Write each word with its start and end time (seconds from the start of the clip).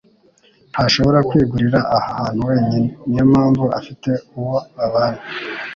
ntashobora 0.71 1.19
kwigurira 1.29 1.79
aha 1.95 2.09
hantu 2.19 2.41
wenyine. 2.49 2.87
Niyo 3.09 3.23
mpamvu 3.31 3.63
afite 3.79 4.09
uwo 4.39 4.57
babana. 4.77 5.19